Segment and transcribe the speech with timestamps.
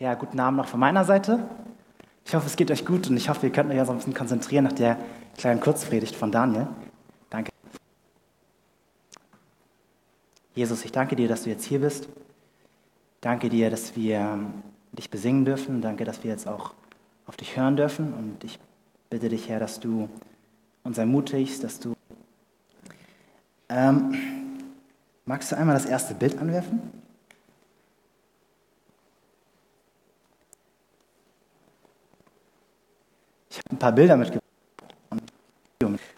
[0.00, 1.40] Ja, guten Abend noch von meiner Seite.
[2.24, 3.98] Ich hoffe, es geht euch gut und ich hoffe, ihr könnt euch ja so ein
[3.98, 4.96] bisschen konzentrieren nach der
[5.36, 6.68] kleinen Kurzpredigt von Daniel.
[7.30, 7.50] Danke.
[10.54, 12.08] Jesus, ich danke dir, dass du jetzt hier bist.
[13.20, 14.38] Danke dir, dass wir
[14.92, 15.82] dich besingen dürfen.
[15.82, 16.74] Danke, dass wir jetzt auch
[17.26, 18.14] auf dich hören dürfen.
[18.14, 18.60] Und ich
[19.10, 20.08] bitte dich, Herr, dass du
[20.84, 21.94] uns ermutigst, dass du.
[23.68, 24.14] Ähm,
[25.24, 26.98] magst du einmal das erste Bild anwerfen?
[33.58, 34.42] Ich habe ein paar Bilder mitgebracht.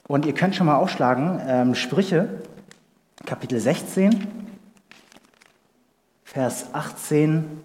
[0.09, 2.41] Und ihr könnt schon mal aufschlagen, ähm, Sprüche,
[3.27, 4.27] Kapitel 16,
[6.25, 7.61] Vers 18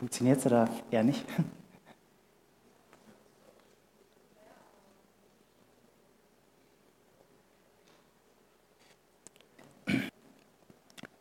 [0.00, 1.26] Funktioniert es oder eher nicht?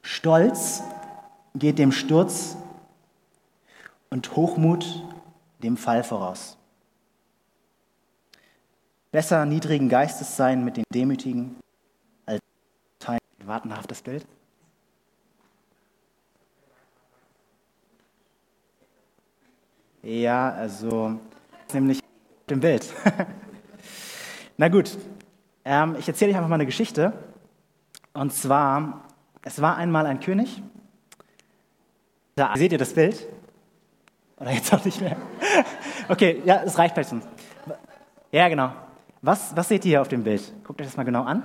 [0.01, 0.81] Stolz
[1.55, 2.55] geht dem Sturz
[4.11, 5.03] und Hochmut
[5.61, 6.57] dem Fall voraus.
[9.11, 11.57] Besser niedrigen Geistes sein mit den Demütigen
[12.25, 12.39] als
[13.05, 14.25] ein wartenhaftes Bild.
[20.09, 21.19] Ja, also
[21.71, 21.99] nämlich
[22.49, 22.91] dem Bild.
[24.57, 24.97] Na gut,
[25.63, 27.13] ähm, ich erzähle euch einfach mal eine Geschichte.
[28.13, 29.05] Und zwar,
[29.43, 30.63] es war einmal ein König.
[32.35, 33.23] Da seht ihr das Bild?
[34.37, 35.15] Oder jetzt auch nicht mehr?
[36.07, 37.21] Okay, ja, es reicht vielleicht schon.
[38.31, 38.73] Ja, genau.
[39.21, 40.41] Was, was seht ihr hier auf dem Bild?
[40.63, 41.43] Guckt euch das mal genau an.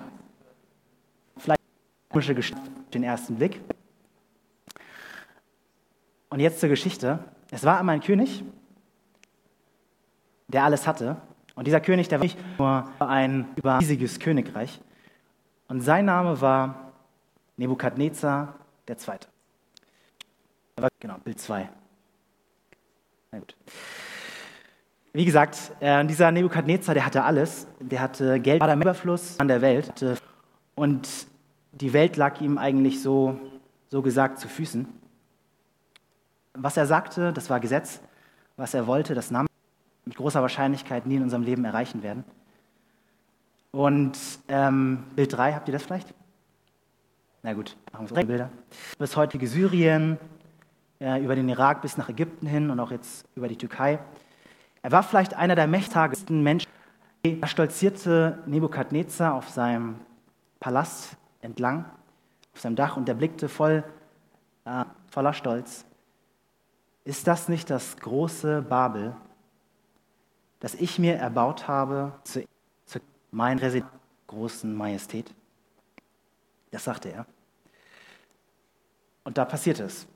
[1.37, 1.61] Vielleicht
[2.09, 3.61] komische Geschichte auf den ersten Blick.
[6.31, 7.19] Und jetzt zur Geschichte.
[7.51, 8.45] Es war einmal ein König,
[10.49, 11.17] der alles hatte.
[11.55, 14.81] Und dieser König, der war nicht nur ein riesiges Königreich.
[15.69, 16.93] Und sein Name war
[17.57, 18.55] Nebukadnezar
[18.89, 19.19] II.
[20.99, 21.69] Genau, Bild 2.
[23.31, 23.57] Na gut.
[25.13, 27.69] Wie gesagt, äh, dieser Nebukadnezar, der hatte alles.
[27.79, 29.93] Der hatte Geld, war der Überfluss an der Welt.
[30.75, 31.09] Und
[31.73, 33.39] die Welt lag ihm eigentlich so,
[33.91, 34.89] so gesagt zu Füßen.
[36.55, 38.01] Was er sagte, das war Gesetz.
[38.57, 39.47] Was er wollte, das nahm
[40.05, 42.25] mit großer Wahrscheinlichkeit nie in unserem Leben erreichen werden.
[43.73, 44.17] Und
[44.49, 46.15] ähm, Bild 3, habt ihr das vielleicht?
[47.43, 48.51] Na gut, machen wir so Bilder.
[48.99, 50.19] Bis heutige Syrien,
[51.01, 53.99] äh, über den Irak bis nach Ägypten hin und auch jetzt über die Türkei.
[54.83, 56.71] Er war vielleicht einer der mächtigsten Menschen.
[57.25, 59.97] Da stolzierte Nebukadnezar auf seinem
[60.61, 61.87] Palast entlang,
[62.55, 63.83] auf seinem Dach und er blickte voll,
[64.67, 65.85] äh, voller Stolz
[67.05, 69.15] ist das nicht das große Babel,
[70.61, 72.45] das ich mir erbaut habe zu,
[72.87, 72.99] zu
[73.31, 73.71] meiner
[74.27, 75.35] großen Majestät?
[76.71, 77.27] Das sagte er.
[79.23, 80.07] Und da passierte es.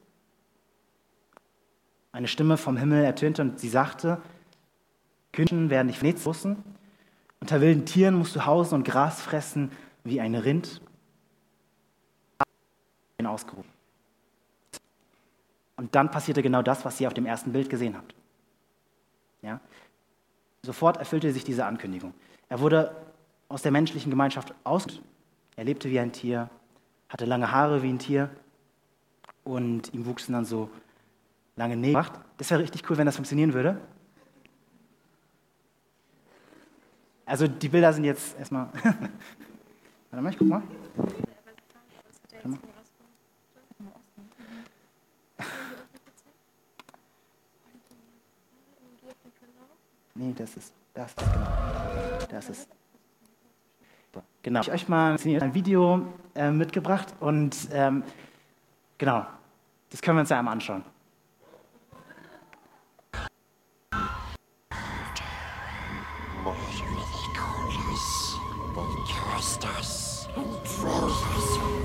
[2.13, 4.21] Eine Stimme vom Himmel ertönte und sie sagte,
[5.33, 6.57] Könige werden nicht nichts großen.
[7.41, 9.71] Unter wilden Tieren musst du hausen und Gras fressen
[10.05, 10.81] wie ein Rind.
[13.25, 13.78] Ausgerufen.
[15.79, 18.13] Und dann passierte genau das, was ihr auf dem ersten Bild gesehen habt.
[19.43, 19.61] Ja?
[20.63, 22.13] Sofort erfüllte sich diese Ankündigung.
[22.49, 22.97] Er wurde
[23.49, 24.87] aus der menschlichen Gemeinschaft aus.
[25.55, 26.51] Er lebte wie ein Tier,
[27.09, 28.29] hatte lange Haare wie ein Tier
[29.45, 30.69] und ihm wuchsen dann so
[31.55, 32.05] lange Nägel.
[32.39, 33.81] Das wäre richtig cool, wenn das funktionieren würde.
[37.25, 38.67] Also die Bilder sind jetzt erstmal.
[40.11, 40.63] Warte mal, ich guck mal.
[42.33, 42.59] Warte mal.
[50.19, 51.47] Nee, das ist, das ist genau.
[52.29, 52.69] Das ist.
[54.43, 54.61] Genau.
[54.61, 58.03] Ich habe euch mal ein Video äh, mitgebracht und ähm,
[58.97, 59.27] genau,
[59.91, 60.83] das können wir uns ja einmal anschauen.
[66.43, 71.78] Monsters and monsters and frozen.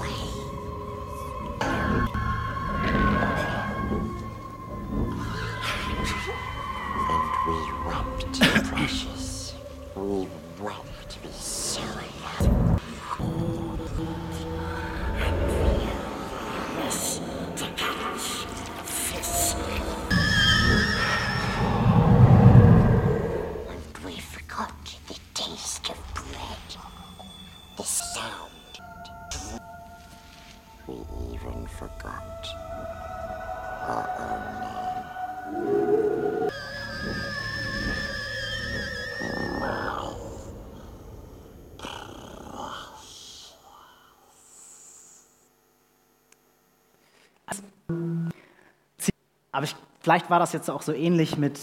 [49.54, 51.60] Aber ich, vielleicht war das jetzt auch so ähnlich mit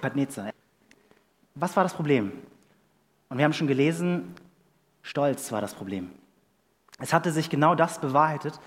[0.00, 0.50] Padneza.
[1.56, 2.30] Was war das Problem?
[3.28, 4.34] Und wir haben schon gelesen,
[5.02, 6.12] Stolz war das Problem.
[6.98, 8.60] Es hatte sich genau das bewahrheitet,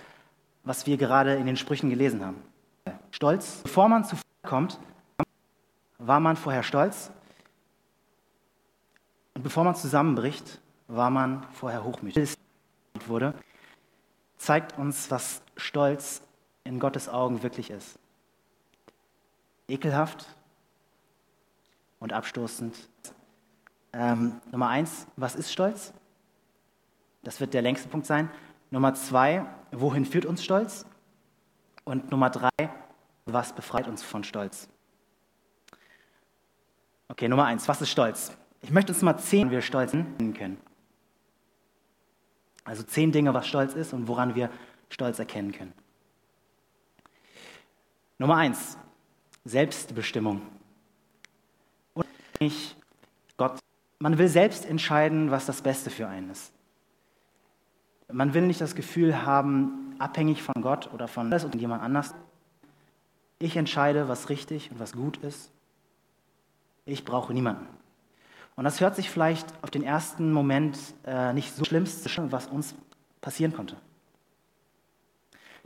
[0.63, 2.41] was wir gerade in den Sprüchen gelesen haben.
[3.11, 4.79] Stolz, bevor man zu kommt,
[5.99, 7.11] war man vorher stolz
[9.35, 12.33] und bevor man zusammenbricht, war man vorher hochmütig.
[13.05, 13.33] Wurde,
[14.37, 16.21] zeigt uns, was Stolz
[16.63, 17.99] in Gottes Augen wirklich ist.
[19.69, 20.25] Ekelhaft
[21.99, 22.75] und abstoßend.
[23.93, 25.93] Ähm, Nummer eins, was ist Stolz?
[27.23, 28.29] Das wird der längste Punkt sein.
[28.71, 30.85] Nummer zwei, wohin führt uns Stolz?
[31.83, 32.49] Und Nummer drei,
[33.25, 34.69] was befreit uns von Stolz?
[37.07, 38.31] Okay, Nummer eins, was ist Stolz?
[38.61, 40.57] Ich möchte uns mal zehn, wie wir Stolz nennen können.
[42.63, 44.51] Also zehn Dinge, was Stolz ist und woran wir
[44.89, 45.73] Stolz erkennen können.
[48.19, 48.77] Nummer eins,
[49.49, 50.41] Selbstbestimmung.
[51.93, 52.05] Und
[52.39, 52.75] nicht
[53.37, 53.59] Gott.
[53.99, 56.51] Man will selbst entscheiden, was das Beste für einen ist.
[58.11, 62.15] Man will nicht das Gefühl haben, abhängig von Gott oder von jemand anders.
[63.39, 65.51] Ich entscheide, was richtig und was gut ist.
[66.85, 67.67] Ich brauche niemanden.
[68.55, 72.75] Und das hört sich vielleicht auf den ersten Moment äh, nicht so schlimmste, was uns
[73.21, 73.77] passieren konnte.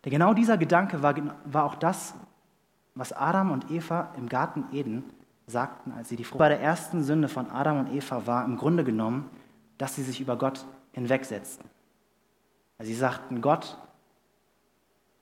[0.03, 1.15] Denn genau dieser Gedanke war,
[1.45, 2.13] war auch das,
[2.95, 5.03] was Adam und Eva im Garten Eden
[5.47, 8.57] sagten, als sie die Frucht bei der ersten Sünde von Adam und Eva war, im
[8.57, 9.29] Grunde genommen,
[9.77, 11.69] dass sie sich über Gott hinwegsetzten.
[12.77, 13.77] Also sie sagten, Gott,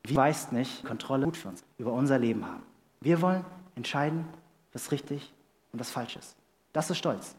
[0.03, 2.63] wie weißt nicht, Kontrolle gut für uns, über unser Leben haben.
[3.00, 3.45] Wir wollen
[3.75, 4.25] entscheiden,
[4.74, 5.33] was richtig
[5.71, 6.35] und was falsch ist.
[6.74, 7.35] Das ist Stolz.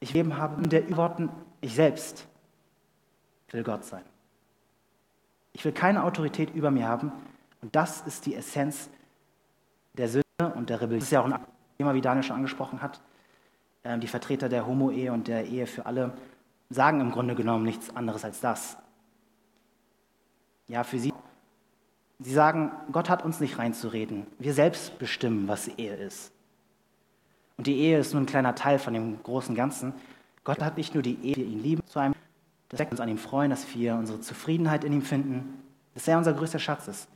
[0.00, 1.30] Ich leben habe in der Worten,
[1.60, 2.26] ich selbst
[3.50, 4.04] will Gott sein.
[5.52, 7.12] Ich will keine Autorität über mir haben,
[7.64, 8.90] und das ist die Essenz
[9.94, 10.98] der Sünde und der Rebellion.
[10.98, 11.40] Das ist ja auch ein
[11.78, 13.00] Thema, wie Daniel schon angesprochen hat.
[13.84, 16.12] Ähm, die Vertreter der Homo-Ehe und der Ehe für alle
[16.68, 18.76] sagen im Grunde genommen nichts anderes als das.
[20.68, 21.14] Ja, für sie.
[22.18, 24.26] Sie sagen, Gott hat uns nicht reinzureden.
[24.38, 26.32] Wir selbst bestimmen, was Ehe ist.
[27.56, 29.94] Und die Ehe ist nur ein kleiner Teil von dem großen Ganzen.
[30.44, 32.14] Gott hat nicht nur die Ehe, wir ihn lieben, zu einem,
[32.68, 35.62] dass wir uns an ihm freuen, dass wir unsere Zufriedenheit in ihm finden,
[35.94, 37.08] dass er unser größter Schatz ist.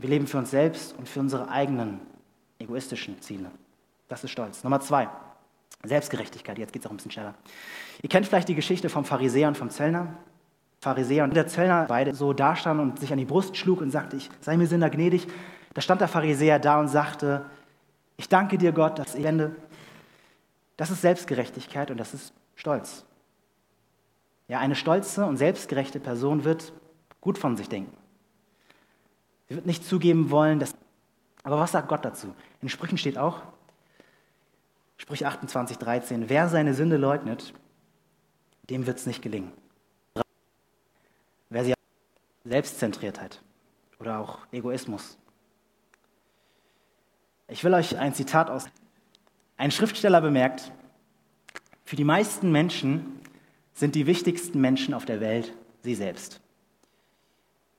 [0.00, 2.00] Wir leben für uns selbst und für unsere eigenen
[2.58, 3.50] egoistischen Ziele.
[4.08, 4.64] Das ist Stolz.
[4.64, 5.08] Nummer zwei,
[5.84, 6.58] Selbstgerechtigkeit.
[6.58, 7.34] Jetzt geht es auch ein bisschen schneller.
[8.02, 10.14] Ihr kennt vielleicht die Geschichte vom Pharisäer und vom Zöllner.
[10.80, 14.16] Pharisäer und der Zöllner beide so dastanden und sich an die Brust schlug und sagte,
[14.16, 15.26] ich sei mir Sünder gnädig.
[15.74, 17.44] Da stand der Pharisäer da und sagte,
[18.16, 19.54] ich danke dir Gott, dass ich ende.
[20.78, 23.04] Das ist Selbstgerechtigkeit und das ist Stolz.
[24.48, 26.72] Ja, eine stolze und selbstgerechte Person wird
[27.20, 27.99] gut von sich denken.
[29.50, 30.76] Sie wird nicht zugeben wollen, dass.
[31.42, 32.32] Aber was sagt Gott dazu?
[32.62, 33.42] In Sprüchen steht auch,
[34.96, 37.52] Sprüche 28, 13, wer seine Sünde leugnet,
[38.68, 39.50] dem wird es nicht gelingen.
[41.48, 41.74] Wer sie
[42.44, 43.42] Selbstzentriertheit
[43.98, 45.18] oder auch Egoismus.
[47.48, 48.66] Ich will euch ein Zitat aus.
[49.56, 50.70] Ein Schriftsteller bemerkt,
[51.84, 53.20] für die meisten Menschen
[53.74, 55.52] sind die wichtigsten Menschen auf der Welt
[55.82, 56.40] sie selbst.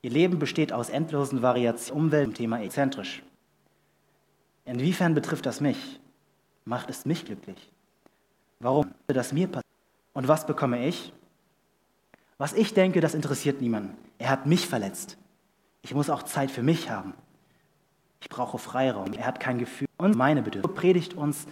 [0.04, 3.22] Ihr Leben besteht aus endlosen Variationen, Umwelt zum Thema exzentrisch.
[4.66, 6.00] Inwiefern betrifft das mich?
[6.66, 7.72] Macht es mich glücklich?
[8.60, 9.70] Warum würde das mir passieren?
[10.14, 11.14] Und was bekomme ich?
[12.38, 13.96] Was ich denke, das interessiert niemanden.
[14.18, 15.18] Er hat mich verletzt.
[15.84, 17.14] Ich muss auch Zeit für mich haben.
[18.22, 19.14] Ich brauche Freiraum.
[19.14, 19.88] Er hat kein Gefühl.
[19.98, 21.48] Und meine Bedürfnisse predigt uns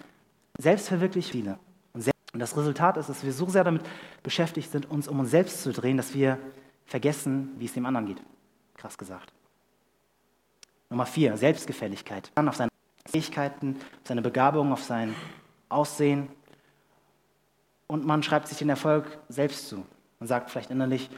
[0.58, 1.60] selbstverwirklich viele.
[1.94, 3.84] Und das Resultat ist, dass wir so sehr damit
[4.22, 6.38] beschäftigt sind, uns um uns selbst zu drehen, dass wir
[6.86, 8.22] vergessen, wie es dem anderen geht.
[8.79, 9.33] Krass gesagt.
[10.89, 12.31] Nummer vier, Selbstgefälligkeit.
[12.36, 12.71] Auf seine
[13.05, 15.13] Fähigkeiten, auf seine Begabung, auf sein
[15.67, 16.29] Aussehen.
[17.88, 19.86] Und man schreibt sich den Erfolg selbst zu.
[20.19, 21.09] Man sagt vielleicht innerlich,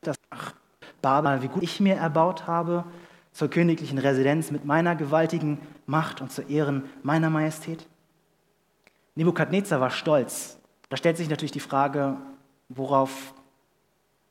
[0.00, 0.54] dass, ach,
[1.02, 2.84] Babel, wie gut ich mir erbaut habe,
[3.32, 7.84] zur königlichen Residenz mit meiner gewaltigen Macht und zu Ehren meiner Majestät.
[9.16, 10.60] Nebukadnezar war stolz.
[10.88, 12.16] Da stellt sich natürlich die Frage,
[12.68, 13.34] worauf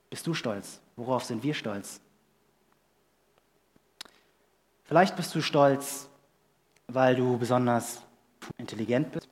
[0.09, 0.79] bist du stolz?
[0.95, 2.01] Worauf sind wir stolz?
[4.85, 6.07] Vielleicht bist du stolz,
[6.87, 8.01] weil du besonders
[8.57, 9.27] intelligent bist,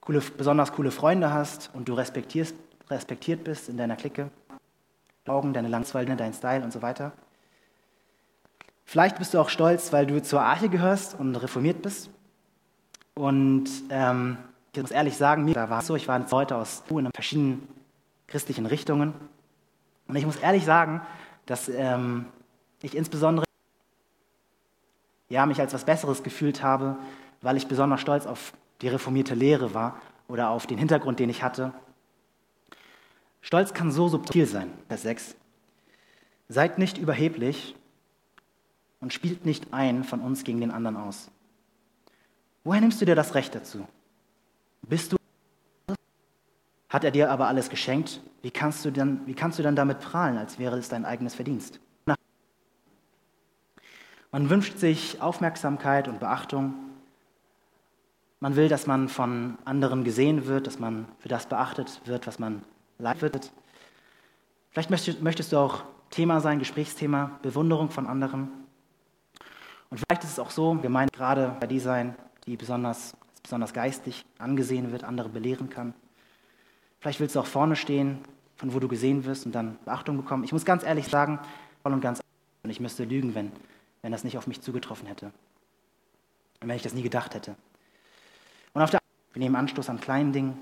[0.00, 2.54] coole, besonders coole Freunde hast und du respektierst
[2.90, 4.30] respektiert bist in deiner Clique,
[5.26, 7.12] Augen, deine Langweile, dein Style und so weiter.
[8.84, 12.10] Vielleicht bist du auch stolz, weil du zur Arche gehörst und reformiert bist.
[13.14, 14.36] Und ähm,
[14.74, 16.82] ich muss ehrlich sagen, mir war es so, ich war heute aus
[17.14, 17.66] verschiedenen
[18.26, 19.14] christlichen Richtungen.
[20.08, 21.00] Und ich muss ehrlich sagen,
[21.46, 22.26] dass ähm,
[22.82, 23.44] ich insbesondere
[25.28, 26.96] ja, mich als was Besseres gefühlt habe,
[27.40, 28.52] weil ich besonders stolz auf
[28.82, 31.72] die reformierte Lehre war oder auf den Hintergrund, den ich hatte.
[33.40, 34.72] Stolz kann so subtil sein.
[34.88, 35.36] Vers 6.
[36.48, 37.74] Seid nicht überheblich
[39.00, 41.30] und spielt nicht ein von uns gegen den anderen aus.
[42.64, 43.86] Woher nimmst du dir das Recht dazu?
[44.82, 45.16] Bist du
[46.94, 49.98] hat er dir aber alles geschenkt, wie kannst, du dann, wie kannst du dann damit
[49.98, 51.80] prahlen, als wäre es dein eigenes Verdienst?
[54.30, 56.74] Man wünscht sich Aufmerksamkeit und Beachtung.
[58.38, 62.38] Man will, dass man von anderen gesehen wird, dass man für das beachtet wird, was
[62.38, 62.62] man
[62.98, 63.50] leidet.
[64.70, 68.50] Vielleicht möchtest du auch Thema sein, Gesprächsthema, Bewunderung von anderen.
[69.90, 72.14] Und vielleicht ist es auch so, gemeint gerade bei die sein,
[72.46, 75.92] die besonders, besonders geistig angesehen wird, andere belehren kann.
[77.04, 78.18] Vielleicht willst du auch vorne stehen,
[78.56, 80.42] von wo du gesehen wirst und dann Beachtung bekommen.
[80.42, 81.38] Ich muss ganz ehrlich sagen,
[81.82, 82.20] voll und ganz,
[82.64, 83.52] und ich müsste lügen, wenn
[84.04, 85.32] wenn das nicht auf mich zugetroffen hätte.
[86.60, 87.56] Und wenn ich das nie gedacht hätte.
[88.74, 89.00] Und auf der
[89.32, 90.58] wir nehmen Anstoß an kleinen Dingen.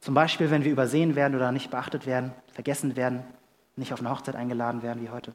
[0.00, 3.24] Zum Beispiel, wenn wir übersehen werden oder nicht beachtet werden, vergessen werden,
[3.74, 5.34] nicht auf eine Hochzeit eingeladen werden wie heute.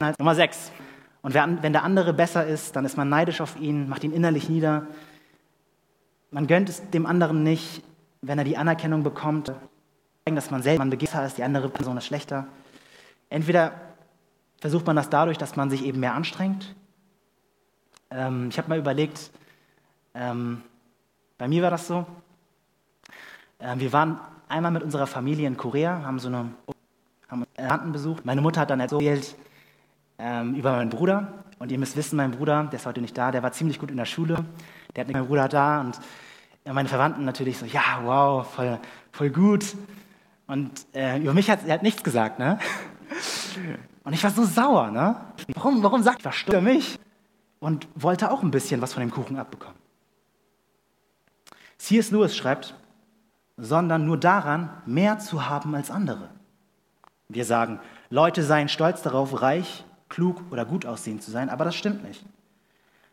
[0.18, 0.72] Nummer 6.
[1.22, 4.48] Und wenn der andere besser ist, dann ist man neidisch auf ihn, macht ihn innerlich
[4.48, 4.88] nieder.
[6.32, 7.82] Man gönnt es dem anderen nicht,
[8.22, 9.52] wenn er die Anerkennung bekommt,
[10.24, 12.46] dass man selber man besser ist, die andere Person ist schlechter.
[13.28, 13.72] Entweder
[14.58, 16.74] versucht man das dadurch, dass man sich eben mehr anstrengt.
[18.10, 19.30] Ähm, ich habe mal überlegt,
[20.14, 20.62] ähm,
[21.36, 22.06] bei mir war das so.
[23.58, 26.50] Äh, wir waren einmal mit unserer Familie in Korea, haben so eine
[27.28, 28.24] haben Tanten besucht.
[28.24, 29.34] Meine Mutter hat dann erzählt
[30.18, 31.44] ähm, über meinen Bruder.
[31.58, 33.90] Und ihr müsst wissen, mein Bruder, der ist heute nicht da, der war ziemlich gut
[33.90, 34.44] in der Schule.
[34.94, 35.98] Der hat nicht meinen Bruder da und
[36.64, 38.78] meine Verwandten natürlich so, ja, wow, voll,
[39.10, 39.74] voll gut.
[40.46, 42.58] Und äh, über mich hat er hat nichts gesagt, ne?
[44.04, 45.16] Und ich war so sauer, ne?
[45.54, 46.98] Warum, warum sagt er für mich?
[47.60, 49.78] Und wollte auch ein bisschen was von dem Kuchen abbekommen.
[51.78, 52.10] C.S.
[52.10, 52.74] Lewis schreibt,
[53.56, 56.28] sondern nur daran, mehr zu haben als andere.
[57.28, 61.74] Wir sagen, Leute seien stolz darauf, reich, klug oder gut aussehend zu sein, aber das
[61.74, 62.24] stimmt nicht.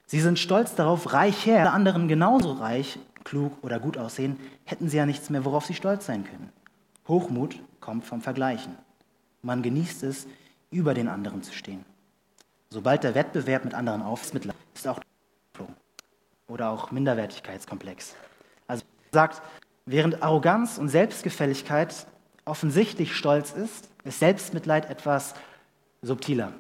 [0.06, 4.98] Sie sind stolz darauf, reich her, anderen genauso reich, klug oder gut aussehen, hätten sie
[4.98, 6.51] ja nichts mehr, worauf sie stolz sein können.
[7.07, 8.75] Hochmut kommt vom Vergleichen.
[9.43, 10.25] Man genießt es,
[10.71, 11.86] über den anderen zu stehen.
[12.71, 15.00] Sobald der Wettbewerb mit anderen aufsitzt, ist auch
[16.48, 18.15] oder auch Minderwertigkeitskomplex.
[18.67, 19.43] Also sagt,
[19.86, 22.07] während Arroganz und Selbstgefälligkeit
[22.45, 25.36] offensichtlich stolz ist, ist Selbstmitleid etwas
[26.01, 26.53] subtiler.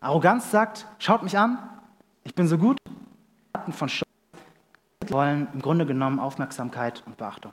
[0.00, 1.58] Arroganz sagt, schaut mich an,
[2.22, 2.78] ich bin so gut.
[3.72, 4.11] Von Stolz
[5.10, 7.52] wollen im Grunde genommen Aufmerksamkeit und Beachtung.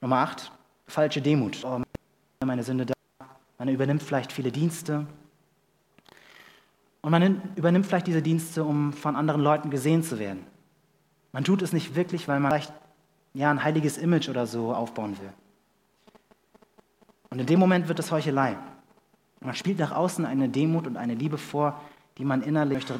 [0.00, 0.50] Nummer 8,
[0.86, 1.64] falsche Demut.
[1.64, 1.80] Oh,
[2.44, 2.94] meine Sünde da.
[3.58, 5.06] Man übernimmt vielleicht viele Dienste.
[7.02, 10.44] Und man übernimmt vielleicht diese Dienste, um von anderen Leuten gesehen zu werden.
[11.32, 12.72] Man tut es nicht wirklich, weil man vielleicht
[13.34, 15.32] ja, ein heiliges Image oder so aufbauen will.
[17.30, 18.56] Und in dem Moment wird es Heuchelei.
[19.40, 21.80] Man spielt nach außen eine Demut und eine Liebe vor,
[22.18, 22.98] die man innerlich möchte,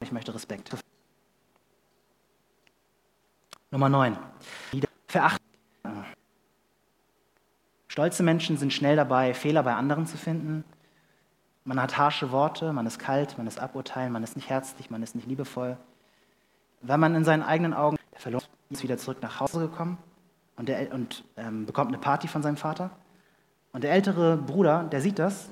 [0.00, 0.70] ich möchte Respekt.
[3.70, 4.16] Nummer 9.
[5.06, 5.44] Verachtung.
[7.88, 10.64] Stolze Menschen sind schnell dabei, Fehler bei anderen zu finden.
[11.64, 15.02] Man hat harsche Worte, man ist kalt, man ist aburteilend, man ist nicht herzlich, man
[15.02, 15.76] ist nicht liebevoll.
[16.80, 19.98] Weil man in seinen eigenen Augen, der Verlust ist wieder zurück nach Hause gekommen
[20.56, 22.90] und, der, und ähm, bekommt eine Party von seinem Vater.
[23.72, 25.48] Und der ältere Bruder, der sieht das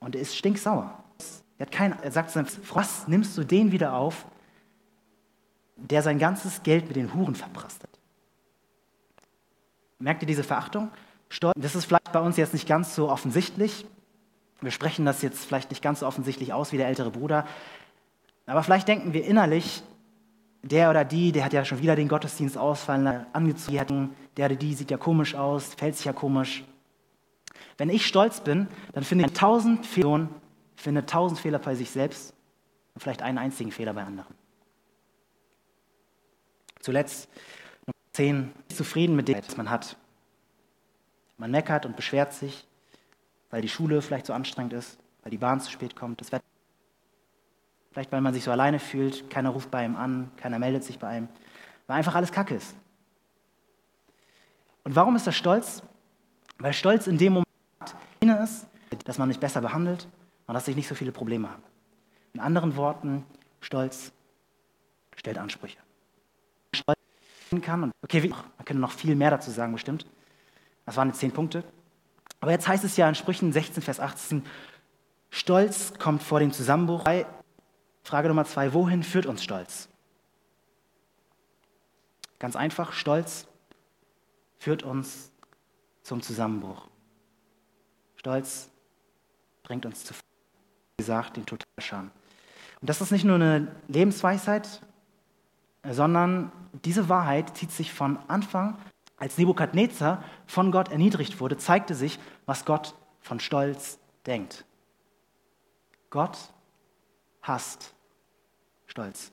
[0.00, 1.01] und er ist stinksauer.
[1.62, 4.26] Er, hat kein, er sagt zu seinem was nimmst du den wieder auf,
[5.76, 7.86] der sein ganzes Geld mit den Huren verprasst?
[10.00, 10.90] Merkt ihr diese Verachtung?
[11.54, 13.86] Das ist vielleicht bei uns jetzt nicht ganz so offensichtlich.
[14.60, 17.46] Wir sprechen das jetzt vielleicht nicht ganz so offensichtlich aus wie der ältere Bruder.
[18.46, 19.84] Aber vielleicht denken wir innerlich,
[20.62, 24.74] der oder die, der hat ja schon wieder den Gottesdienst ausfallen angezogen, der oder die
[24.74, 26.64] sieht ja komisch aus, fällt sich ja komisch.
[27.78, 30.26] Wenn ich stolz bin, dann finde ich tausend Fehler,
[30.82, 32.34] finde tausend Fehler bei sich selbst
[32.94, 34.34] und vielleicht einen einzigen Fehler bei anderen.
[36.80, 37.28] Zuletzt
[37.86, 39.96] Nummer 10, zufrieden mit dem, was man hat.
[41.36, 42.66] Man meckert und beschwert sich,
[43.50, 46.44] weil die Schule vielleicht so anstrengend ist, weil die Bahn zu spät kommt, das Wetter.
[47.92, 50.98] Vielleicht, weil man sich so alleine fühlt, keiner ruft bei ihm an, keiner meldet sich
[50.98, 51.28] bei einem,
[51.86, 52.74] weil einfach alles Kacke ist.
[54.82, 55.82] Und warum ist das Stolz?
[56.58, 58.66] Weil Stolz in dem Moment ist,
[59.04, 60.08] dass man nicht besser behandelt
[60.46, 61.62] und dass ich nicht so viele Probleme habe.
[62.34, 63.24] In anderen Worten,
[63.60, 64.12] Stolz
[65.16, 65.78] stellt Ansprüche.
[66.74, 66.98] Stolz
[67.62, 70.06] kann und okay, man könnte noch viel mehr dazu sagen, bestimmt.
[70.86, 71.64] Das waren jetzt zehn Punkte.
[72.40, 74.44] Aber jetzt heißt es ja in Sprüchen 16, Vers 18,
[75.30, 77.04] Stolz kommt vor dem Zusammenbruch.
[78.02, 79.88] Frage Nummer zwei, wohin führt uns Stolz?
[82.38, 83.46] Ganz einfach, Stolz
[84.58, 85.30] führt uns
[86.02, 86.88] zum Zusammenbruch.
[88.16, 88.70] Stolz
[89.62, 90.14] bringt uns zu,
[91.02, 92.12] gesagt, den Totalschaden.
[92.80, 94.80] Und das ist nicht nur eine Lebensweisheit,
[95.88, 96.52] sondern
[96.84, 98.78] diese Wahrheit zieht sich von Anfang,
[99.16, 104.64] als Nebukadnezar von Gott erniedrigt wurde, zeigte sich, was Gott von Stolz denkt.
[106.10, 106.38] Gott
[107.42, 107.94] hasst
[108.86, 109.32] Stolz.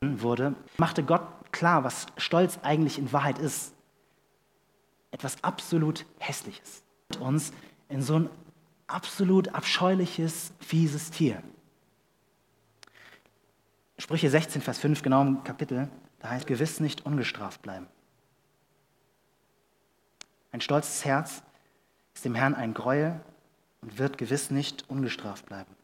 [0.00, 3.72] Wurde, machte Gott klar, was Stolz eigentlich in Wahrheit ist.
[5.10, 6.82] Etwas absolut Hässliches.
[7.20, 7.52] Uns
[7.88, 8.30] in so ein
[8.86, 11.42] absolut abscheuliches, fieses Tier.
[13.98, 15.88] Sprüche 16, Vers 5, genau im Kapitel,
[16.18, 17.86] da heißt gewiss nicht ungestraft bleiben.
[20.52, 21.42] Ein stolzes Herz
[22.14, 23.20] ist dem Herrn ein Gräuel
[23.82, 25.74] und wird gewiss nicht ungestraft bleiben.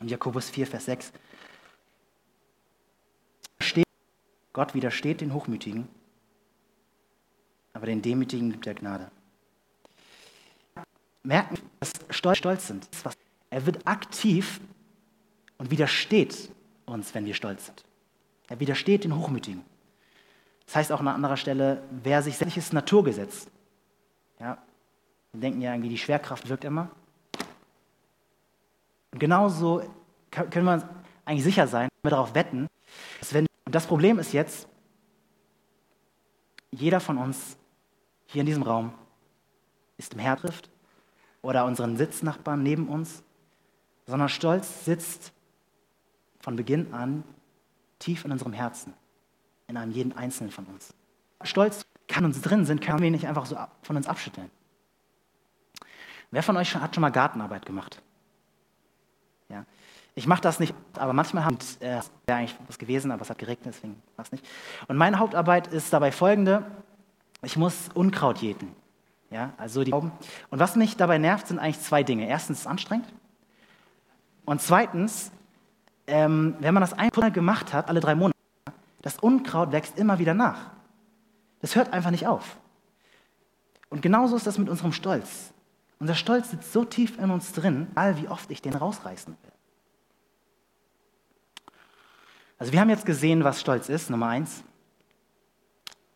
[0.00, 1.12] Und Jakobus 4, Vers 6.
[4.52, 5.88] Gott widersteht den Hochmütigen,
[7.72, 9.10] aber den Demütigen gibt er Gnade.
[11.22, 12.88] Merken, dass Stolz, stolz sind.
[13.50, 14.60] Er wird aktiv
[15.58, 16.50] und widersteht
[16.86, 17.84] uns, wenn wir stolz sind.
[18.48, 19.64] Er widersteht den Hochmütigen.
[20.66, 23.46] Das heißt auch an anderer Stelle, wer sich selbst ist Naturgesetz.
[24.40, 24.58] Ja,
[25.32, 26.90] wir denken ja irgendwie, die Schwerkraft wirkt immer.
[29.12, 29.82] Und genauso
[30.30, 30.84] können wir uns
[31.24, 32.68] eigentlich sicher sein, wenn wir darauf wetten,
[33.20, 34.66] dass wenn, und das Problem ist jetzt,
[36.70, 37.56] jeder von uns
[38.26, 38.92] hier in diesem Raum
[39.98, 40.71] ist im Hertrift
[41.42, 43.22] oder unseren Sitznachbarn neben uns,
[44.06, 45.32] sondern Stolz sitzt
[46.40, 47.24] von Beginn an
[47.98, 48.94] tief in unserem Herzen,
[49.66, 50.94] in einem jeden Einzelnen von uns.
[51.42, 54.50] Stolz kann uns drin sind, können wir nicht einfach so von uns abschütteln.
[56.30, 58.00] Wer von euch hat schon mal Gartenarbeit gemacht?
[59.48, 59.64] Ja.
[60.14, 63.38] Ich mache das nicht, aber manchmal haben äh, wäre eigentlich was gewesen, aber es hat
[63.38, 64.44] geregnet, deswegen war es nicht.
[64.88, 66.64] Und meine Hauptarbeit ist dabei folgende:
[67.42, 68.74] Ich muss Unkraut jäten.
[69.32, 70.12] Ja, also die Augen.
[70.50, 72.28] Und was mich dabei nervt, sind eigentlich zwei Dinge.
[72.28, 73.06] Erstens ist es anstrengend.
[74.44, 75.32] Und zweitens
[76.06, 78.36] ähm, wenn man das einmal gemacht hat, alle drei Monate,
[79.02, 80.70] das Unkraut wächst immer wieder nach.
[81.60, 82.58] Das hört einfach nicht auf.
[83.88, 85.52] Und genauso ist das mit unserem Stolz.
[85.98, 89.52] Unser Stolz sitzt so tief in uns drin, all wie oft ich den rausreißen will.
[92.58, 94.62] Also wir haben jetzt gesehen, was Stolz ist, Nummer eins.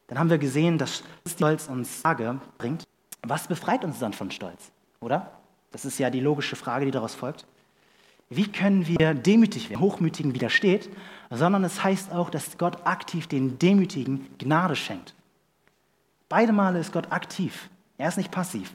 [0.07, 2.87] Dann haben wir gesehen, dass Stolz uns Frage bringt.
[3.23, 4.71] Was befreit uns dann von Stolz?
[5.01, 5.33] Oder?
[5.73, 7.47] Das ist ja die logische Frage, die daraus folgt
[8.29, 10.91] wie können wir demütig werden, Hochmütigen widersteht,
[11.31, 15.15] sondern es heißt auch, dass Gott aktiv den Demütigen Gnade schenkt.
[16.29, 17.71] Beide Male ist Gott aktiv.
[17.99, 18.75] Er ist nicht passiv.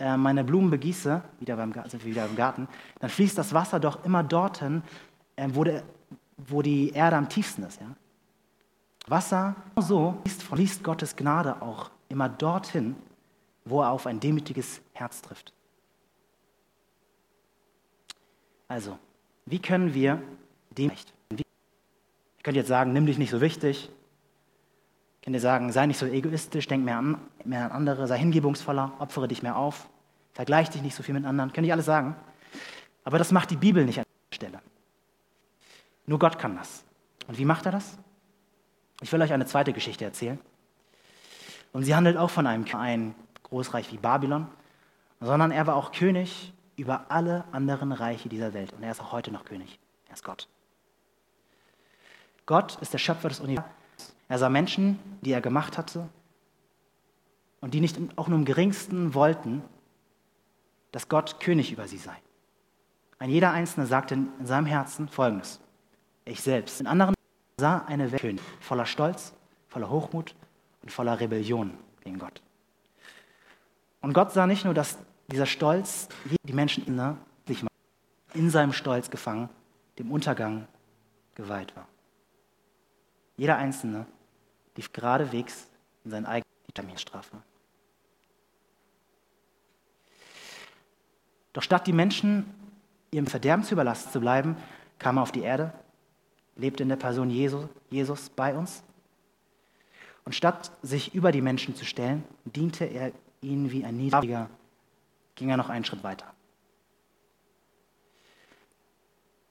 [0.00, 2.66] Äh, meine Blumen begieße, wieder beim, wir wieder im Garten,
[2.98, 4.82] dann fließt das Wasser doch immer dorthin,
[5.36, 5.84] äh, wo, der,
[6.36, 7.80] wo die Erde am tiefsten ist.
[7.80, 7.86] Ja?
[9.06, 12.96] Wasser, so fließt, fließt Gottes Gnade auch immer dorthin,
[13.64, 15.52] wo er auf ein demütiges Herz trifft.
[18.68, 18.98] Also,
[19.46, 20.22] wie können wir
[20.70, 23.90] dem Ich könnte jetzt sagen, nimm dich nicht so wichtig.
[25.20, 28.92] Ich könnte sagen, sei nicht so egoistisch, denk mehr an, mehr an andere, sei hingebungsvoller,
[28.98, 29.88] opfere dich mehr auf,
[30.32, 31.52] vergleich dich nicht so viel mit anderen.
[31.52, 32.16] Könnte ich alles sagen.
[33.04, 34.60] Aber das macht die Bibel nicht an der Stelle.
[36.06, 36.84] Nur Gott kann das.
[37.26, 37.96] Und wie macht er das?
[39.00, 40.38] Ich will euch eine zweite Geschichte erzählen.
[41.72, 44.48] Und sie handelt auch von einem ein Großreich wie Babylon,
[45.20, 48.72] sondern er war auch König über alle anderen Reiche dieser Welt.
[48.72, 49.78] Und er ist auch heute noch König.
[50.08, 50.48] Er ist Gott.
[52.46, 53.74] Gott ist der Schöpfer des Universums.
[54.28, 56.08] Er sah Menschen, die er gemacht hatte
[57.60, 59.62] und die nicht auch nur im geringsten wollten,
[60.92, 62.16] dass Gott König über sie sei.
[63.18, 65.60] Ein jeder Einzelne sagte in seinem Herzen Folgendes.
[66.24, 66.80] Ich selbst.
[66.80, 67.14] In anderen
[67.58, 69.34] sah eine Welt voller Stolz,
[69.68, 70.34] voller Hochmut
[70.82, 72.42] und voller Rebellion gegen Gott.
[74.04, 76.10] Und Gott sah nicht nur, dass dieser Stolz,
[76.42, 76.84] die Menschen
[78.34, 79.48] in seinem Stolz gefangen,
[79.98, 80.68] dem Untergang
[81.34, 81.88] geweiht war.
[83.38, 84.04] Jeder Einzelne
[84.76, 85.68] lief geradewegs
[86.04, 87.38] in seine eigene Terminstrafe.
[91.54, 92.52] Doch statt die Menschen
[93.10, 94.58] ihrem Verderben zu überlassen zu bleiben,
[94.98, 95.72] kam er auf die Erde,
[96.56, 98.82] lebte in der Person Jesus, Jesus bei uns.
[100.26, 103.10] Und statt sich über die Menschen zu stellen, diente er
[103.44, 104.48] ihnen wie ein Niedriger,
[105.34, 106.32] ging er noch einen Schritt weiter.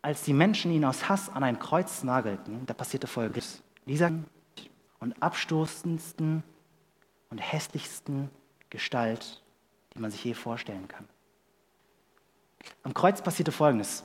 [0.02, 3.64] Als die Menschen ihn aus Hass an ein Kreuz nagelten, da passierte Folgendes.
[3.86, 4.12] Dieser
[5.00, 6.44] und abstoßendsten
[7.30, 8.30] und hässlichsten
[8.70, 9.42] Gestalt,
[9.94, 11.08] die man sich je vorstellen kann.
[12.84, 14.04] Am Kreuz passierte Folgendes.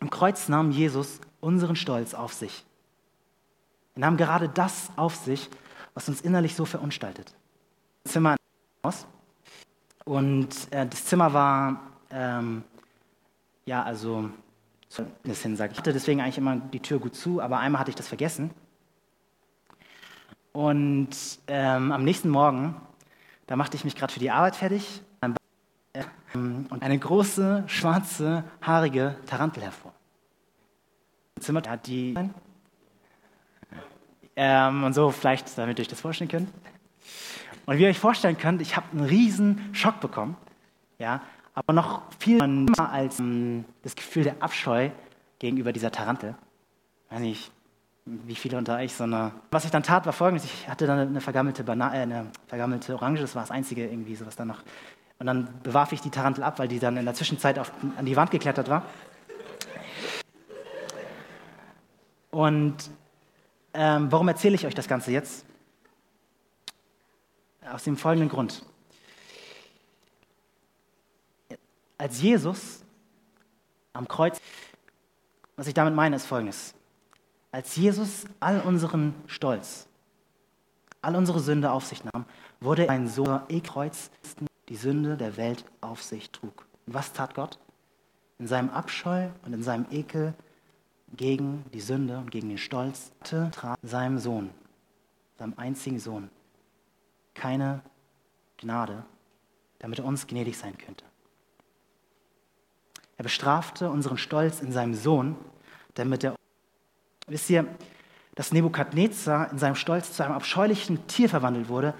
[0.00, 2.64] Am Kreuz nahm Jesus unseren Stolz auf sich.
[3.94, 5.48] Er nahm gerade das auf sich,
[5.94, 7.34] was uns innerlich so verunstaltet.
[8.04, 8.36] Zimmer
[8.86, 9.06] aus.
[10.04, 12.62] Und äh, das Zimmer war, ähm,
[13.64, 14.30] ja, also,
[15.24, 15.78] das hin, sage ich.
[15.78, 18.50] hatte deswegen eigentlich immer die Tür gut zu, aber einmal hatte ich das vergessen.
[20.52, 21.10] Und
[21.48, 22.76] ähm, am nächsten Morgen,
[23.46, 25.02] da machte ich mich gerade für die Arbeit fertig
[26.34, 29.92] ähm, und eine große, schwarze, haarige Tarantel hervor.
[31.40, 32.14] Zimmer hat die.
[34.36, 36.48] Ähm, und so vielleicht, damit ihr euch das vorstellen könnt.
[37.66, 40.36] Und wie ihr euch vorstellen könnt, ich habe einen riesen Schock bekommen.
[40.98, 41.20] Ja,
[41.54, 44.90] aber noch viel mehr als ähm, das Gefühl der Abscheu
[45.38, 46.34] gegenüber dieser Tarantel.
[47.06, 47.52] Ich weiß nicht,
[48.04, 49.32] wie viele unter euch so eine.
[49.50, 52.94] Was ich dann tat, war folgendes: Ich hatte dann eine vergammelte, Bana äh, eine vergammelte
[52.94, 54.62] Orange, das war das einzige irgendwie, so was dann noch
[55.18, 58.04] und dann bewarf ich die Tarantel ab, weil die dann in der Zwischenzeit auf, an
[58.04, 58.82] die Wand geklettert war.
[62.30, 62.76] Und
[63.72, 65.46] ähm, warum erzähle ich euch das Ganze jetzt?
[67.70, 68.64] Aus dem folgenden Grund.
[71.98, 72.82] Als Jesus
[73.92, 74.40] am Kreuz,
[75.56, 76.74] was ich damit meine, ist folgendes.
[77.50, 79.88] Als Jesus all unseren Stolz,
[81.00, 82.26] all unsere Sünde auf sich nahm,
[82.60, 84.10] wurde ein so Kreuz
[84.68, 86.66] die Sünde der Welt auf sich trug.
[86.86, 87.58] Und was tat Gott?
[88.38, 90.34] In seinem Abscheu und in seinem Ekel
[91.16, 94.50] gegen die Sünde und gegen den Stolz trat seinem Sohn,
[95.38, 96.30] seinem einzigen Sohn,
[97.36, 97.82] keine
[98.56, 99.04] Gnade,
[99.78, 101.04] damit er uns gnädig sein könnte.
[103.18, 105.36] Er bestrafte unseren Stolz in seinem Sohn,
[105.94, 106.34] damit er,
[107.26, 107.66] wisst ihr,
[108.34, 111.94] dass Nebukadnezar in seinem Stolz zu einem abscheulichen Tier verwandelt wurde,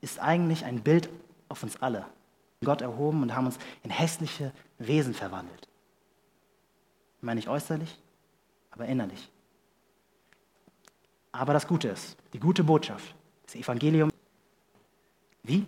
[0.00, 1.10] ist eigentlich ein Bild
[1.48, 2.06] auf uns alle.
[2.64, 5.68] Gott erhoben und haben uns in hässliche Wesen verwandelt.
[7.18, 7.98] Ich meine nicht äußerlich,
[8.70, 9.30] aber innerlich.
[11.32, 14.11] Aber das Gute ist, die gute Botschaft, das Evangelium.
[15.42, 15.66] Wie?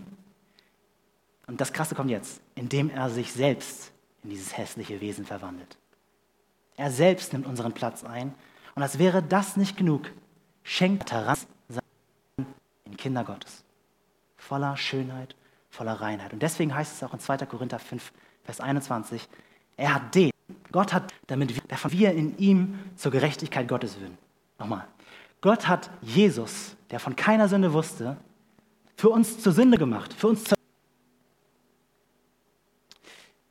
[1.47, 5.77] Und das Krasse kommt jetzt, indem er sich selbst in dieses hässliche Wesen verwandelt.
[6.77, 8.35] Er selbst nimmt unseren Platz ein.
[8.75, 10.11] Und als wäre das nicht genug,
[10.63, 11.47] schenkt Taras
[12.87, 13.65] in Kinder Gottes.
[14.37, 15.37] Voller Schönheit
[15.75, 16.33] voller Reinheit.
[16.33, 17.39] Und deswegen heißt es auch in 2.
[17.47, 18.13] Korinther 5,
[18.45, 19.29] Vers 21,
[19.77, 20.31] er hat den,
[20.71, 24.17] Gott hat, damit wir, wir in ihm zur Gerechtigkeit Gottes würden.
[24.59, 24.87] Nochmal.
[25.41, 28.17] Gott hat Jesus, der von keiner Sünde wusste,
[28.97, 30.57] für uns zur Sünde gemacht, für uns zur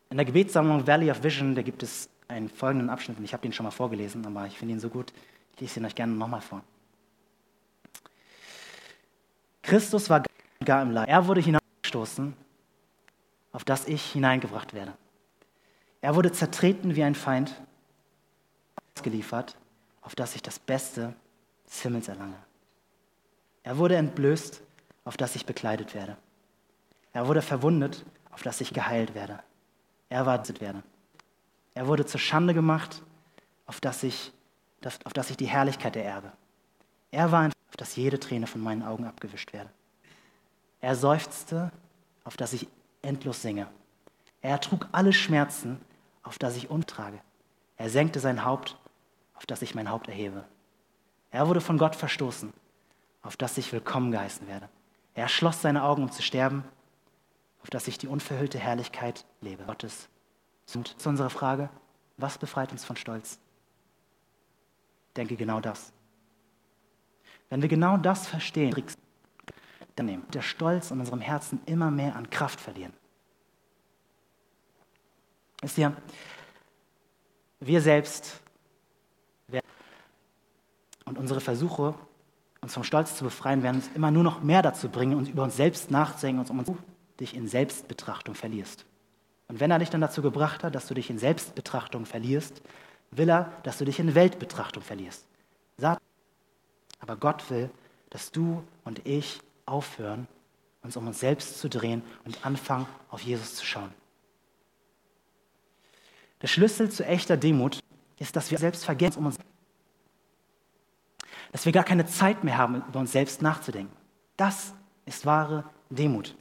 [0.09, 3.41] In der Gebetssammlung Valley of Vision, da gibt es einen folgenden Abschnitt, und ich habe
[3.41, 5.11] den schon mal vorgelesen, aber ich finde ihn so gut,
[5.55, 6.63] ich lese ihn euch gerne nochmal vor.
[9.63, 10.23] Christus war
[10.63, 11.09] gar im Leid.
[11.09, 12.33] Er wurde hinaus gestoßen,
[13.51, 14.93] auf das ich hineingebracht werde.
[16.01, 17.55] Er wurde zertreten wie ein Feind,
[19.03, 19.57] geliefert,
[20.01, 21.13] auf das ich das Beste
[21.67, 22.37] des Himmels erlange.
[23.63, 24.61] Er wurde entblößt,
[25.05, 26.17] auf das ich bekleidet werde.
[27.11, 29.39] Er wurde verwundet, auf das ich geheilt werde.
[30.09, 30.83] Er war werde.
[31.75, 33.01] Er wurde zur Schande gemacht,
[33.65, 34.31] auf das ich,
[35.03, 36.31] auf das ich die Herrlichkeit ererbe.
[37.11, 39.69] Er war ein, auf das jede Träne von meinen Augen abgewischt werde.
[40.81, 41.71] Er seufzte,
[42.23, 42.67] auf das ich
[43.01, 43.67] endlos singe.
[44.41, 45.79] Er trug alle Schmerzen,
[46.21, 47.19] auf das ich untrage.
[47.77, 48.77] Er senkte sein Haupt,
[49.35, 50.43] auf das ich mein Haupt erhebe.
[51.31, 52.53] Er wurde von Gott verstoßen,
[53.21, 54.69] auf das ich willkommen geheißen werde.
[55.15, 56.63] Er schloss seine Augen, um zu sterben,
[57.61, 59.63] auf das ich die unverhüllte Herrlichkeit lebe.
[59.65, 60.09] Gottes.
[60.73, 61.69] Und zu unserer Frage,
[62.17, 63.39] was befreit uns von Stolz?
[65.15, 65.93] Denke genau das.
[67.49, 68.73] Wenn wir genau das verstehen,
[70.01, 72.93] nehmen, der Stolz in unserem Herzen immer mehr an Kraft verlieren.
[75.61, 75.95] Wisst ihr,
[77.59, 78.41] wir selbst
[81.05, 81.93] und unsere Versuche,
[82.63, 85.43] uns vom Stolz zu befreien, werden uns immer nur noch mehr dazu bringen, uns über
[85.43, 86.71] uns selbst nachzudenken und um uns
[87.19, 88.85] dich in Selbstbetrachtung verlierst.
[89.47, 92.61] Und wenn er dich dann dazu gebracht hat, dass du dich in Selbstbetrachtung verlierst,
[93.11, 95.27] will er, dass du dich in Weltbetrachtung verlierst.
[96.99, 97.69] Aber Gott will,
[98.09, 100.27] dass du und ich aufhören,
[100.81, 103.93] uns um uns selbst zu drehen und anfangen, auf Jesus zu schauen.
[106.41, 107.79] Der Schlüssel zu echter Demut
[108.19, 109.37] ist, dass wir selbst vergessen um uns,
[111.53, 113.95] dass wir gar keine Zeit mehr haben, über uns selbst nachzudenken.
[114.35, 114.73] Das
[115.05, 116.35] ist wahre Demut.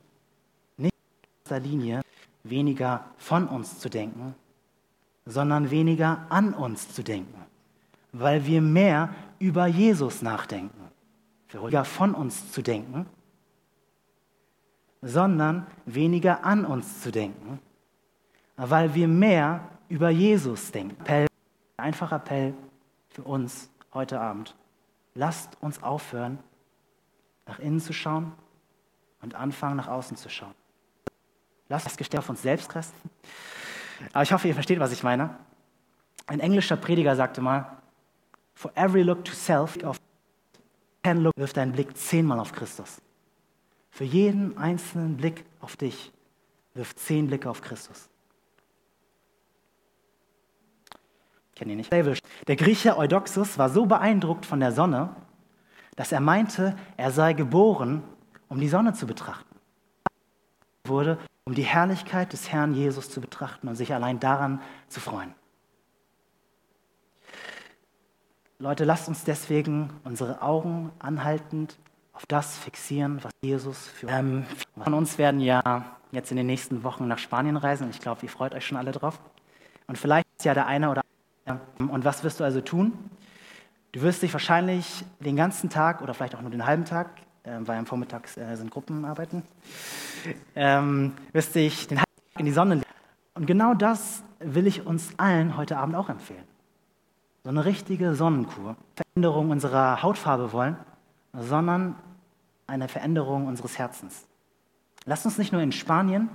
[0.79, 2.01] Nicht in erster Linie
[2.45, 4.35] weniger von uns zu denken,
[5.27, 7.45] sondern weniger an uns zu denken,
[8.13, 10.81] weil wir mehr über Jesus nachdenken.
[11.51, 13.05] Weniger von uns zu denken,
[15.03, 17.59] sondern weniger an uns zu denken,
[18.57, 20.99] weil wir mehr über Jesus denken.
[21.03, 21.27] Appell,
[21.77, 22.55] einfacher Appell
[23.11, 24.55] für uns heute Abend.
[25.15, 26.39] Lasst uns aufhören,
[27.47, 28.33] nach innen zu schauen
[29.21, 30.55] und anfangen, nach außen zu schauen.
[31.69, 33.11] Lasst das Gestell auf uns selbst resten.
[34.13, 35.37] Aber ich hoffe, ihr versteht, was ich meine.
[36.27, 37.79] Ein englischer Prediger sagte mal,
[38.55, 40.01] For every look to self, of
[41.03, 43.01] ten look, wirf deinen Blick zehnmal auf Christus.
[43.91, 46.13] Für jeden einzelnen Blick auf dich,
[46.75, 48.09] wirf zehn Blicke auf Christus.
[51.63, 51.93] Kennt ihr nicht?
[52.49, 55.15] Der Grieche Eudoxus war so beeindruckt von der Sonne,
[55.95, 58.03] dass er meinte, er sei geboren,
[58.49, 59.55] um die Sonne zu betrachten.
[60.83, 64.99] Er wurde, um die Herrlichkeit des Herrn Jesus zu betrachten und sich allein daran zu
[64.99, 65.37] freuen.
[68.59, 71.79] Leute, lasst uns deswegen unsere Augen anhaltend
[72.13, 74.47] auf das fixieren, was Jesus für ähm,
[74.83, 77.89] von uns werden ja jetzt in den nächsten Wochen nach Spanien reisen.
[77.89, 79.21] Ich glaube, ihr freut euch schon alle drauf.
[79.87, 81.12] Und vielleicht ist ja der eine oder andere.
[81.79, 82.93] Und was wirst du also tun?
[83.93, 87.11] Du wirst dich wahrscheinlich den ganzen Tag oder vielleicht auch nur den halben Tag,
[87.43, 89.43] äh, weil am Vormittag äh, sind Gruppenarbeiten,
[90.55, 92.87] ähm, wirst dich den halben Tag in die Sonne legen.
[93.35, 96.45] Und genau das will ich uns allen heute Abend auch empfehlen.
[97.45, 98.77] So eine richtige Sonnenkur.
[98.97, 100.77] Veränderung unserer Hautfarbe wollen,
[101.33, 101.97] sondern
[102.67, 104.27] eine Veränderung unseres Herzens.
[105.05, 106.31] Lasst uns nicht nur in Spanien,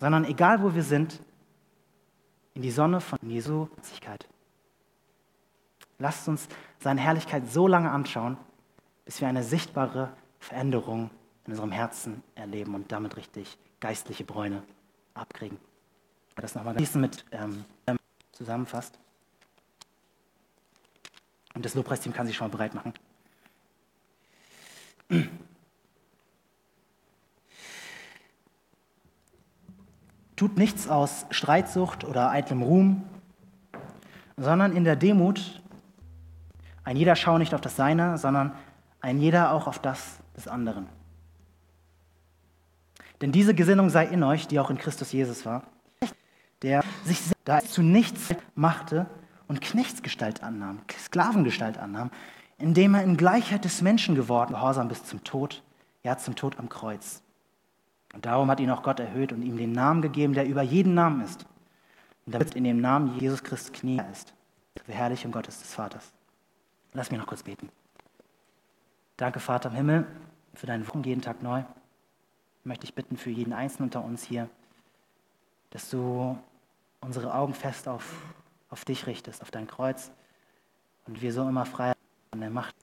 [0.00, 1.20] sondern egal wo wir sind,
[2.54, 4.28] in die Sonne von Jesu Herrlichkeit.
[5.98, 8.36] Lasst uns seine Herrlichkeit so lange anschauen,
[9.04, 11.10] bis wir eine sichtbare Veränderung
[11.44, 14.62] in unserem Herzen erleben und damit richtig geistliche Bräune
[15.14, 15.58] abkriegen.
[16.36, 17.64] Das nochmal mit ähm,
[18.32, 18.98] zusammenfasst.
[21.54, 22.94] Und das Lobpreisteam kann sich schon mal bereit machen.
[30.36, 33.02] Tut nichts aus Streitsucht oder eitlem Ruhm,
[34.36, 35.60] sondern in der Demut
[36.88, 38.54] ein jeder schaue nicht auf das Seine, sondern
[39.02, 40.86] ein jeder auch auf das des anderen.
[43.20, 45.64] Denn diese Gesinnung sei in euch, die auch in Christus Jesus war,
[46.62, 49.04] der sich da zu nichts machte
[49.48, 52.10] und Knechtsgestalt annahm, Sklavengestalt annahm,
[52.56, 55.62] indem er in Gleichheit des Menschen geworden, gehorsam bis zum Tod,
[56.04, 57.20] ja zum Tod am Kreuz.
[58.14, 60.94] Und darum hat ihn auch Gott erhöht und ihm den Namen gegeben, der über jeden
[60.94, 61.44] Namen ist.
[62.24, 64.32] Und damit in dem Namen Jesus Christus Knie ist,
[64.86, 66.14] Verherrlichung Gottes des Vaters.
[66.98, 67.68] Lass mich noch kurz beten.
[69.16, 70.06] Danke, Vater im Himmel,
[70.54, 71.62] für deinen Wochen jeden Tag neu.
[72.64, 74.50] Möchte ich bitten für jeden Einzelnen unter uns hier,
[75.70, 76.36] dass du
[77.00, 78.20] unsere Augen fest auf,
[78.68, 80.10] auf dich richtest, auf dein Kreuz
[81.06, 81.92] und wir so immer frei
[82.32, 82.74] an der Macht